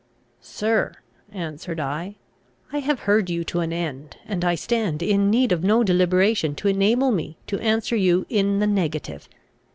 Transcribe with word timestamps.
"Sir," 0.41 0.93
answered 1.31 1.79
I, 1.79 2.15
"I 2.73 2.79
have 2.79 3.01
heard 3.01 3.29
you 3.29 3.43
to 3.43 3.59
an 3.59 3.71
end, 3.71 4.17
and 4.25 4.43
I 4.43 4.55
stand 4.55 5.03
in 5.03 5.29
need 5.29 5.51
of 5.51 5.63
no 5.63 5.83
deliberation 5.83 6.55
to 6.55 6.67
enable 6.67 7.11
me 7.11 7.37
to 7.45 7.59
answer 7.59 7.95
you 7.95 8.25
in 8.27 8.57
the 8.57 8.65
negative. 8.65 9.29